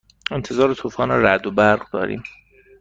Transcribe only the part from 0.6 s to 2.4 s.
طوفان رعد و برق داریم.